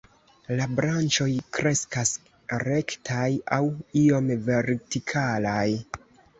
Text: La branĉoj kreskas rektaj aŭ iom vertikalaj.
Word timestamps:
La 0.59 0.65
branĉoj 0.79 1.27
kreskas 1.57 2.15
rektaj 2.65 3.29
aŭ 3.59 3.61
iom 4.05 4.35
vertikalaj. 4.51 5.67